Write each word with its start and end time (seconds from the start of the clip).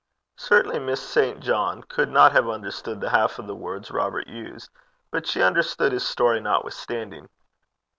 Certainly 0.39 0.79
Miss 0.79 0.99
St. 0.99 1.41
John 1.41 1.83
could 1.83 2.09
not 2.09 2.31
have 2.31 2.49
understood 2.49 2.99
the 2.99 3.11
half 3.11 3.37
of 3.37 3.45
the 3.45 3.53
words 3.55 3.91
Robert 3.91 4.27
used, 4.27 4.71
but 5.11 5.27
she 5.27 5.43
understood 5.43 5.91
his 5.91 6.07
story 6.09 6.41
notwithstanding. 6.41 7.29